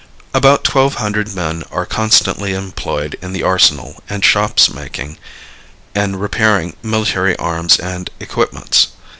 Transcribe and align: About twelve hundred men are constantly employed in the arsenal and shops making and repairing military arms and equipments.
About 0.33 0.63
twelve 0.63 0.95
hundred 0.95 1.35
men 1.35 1.63
are 1.69 1.85
constantly 1.85 2.55
employed 2.55 3.19
in 3.21 3.33
the 3.33 3.43
arsenal 3.43 4.01
and 4.09 4.25
shops 4.25 4.67
making 4.67 5.19
and 5.93 6.19
repairing 6.19 6.75
military 6.81 7.35
arms 7.37 7.77
and 7.79 8.09
equipments. 8.19 8.87